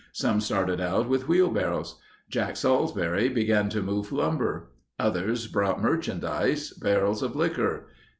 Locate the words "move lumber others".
3.83-5.45